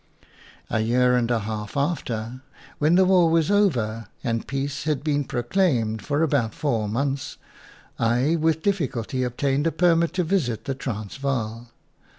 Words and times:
"A 0.71 0.79
year 0.79 1.15
and 1.15 1.29
a 1.29 1.41
half 1.41 1.77
after, 1.77 2.41
when 2.79 2.95
the 2.95 3.05
war 3.05 3.29
was 3.29 3.51
over 3.51 4.07
and 4.23 4.47
peace 4.47 4.85
had 4.85 5.03
been 5.03 5.23
pro 5.25 5.43
claimed 5.43 6.01
for 6.01 6.23
about 6.23 6.55
four 6.55 6.89
months, 6.89 7.37
I 7.99 8.35
with 8.35 8.63
difficulty 8.63 9.21
obtained 9.21 9.67
a 9.67 9.71
permit 9.71 10.13
to 10.13 10.23
visit 10.23 10.65
the 10.65 10.73
Transvaal. 10.73 11.67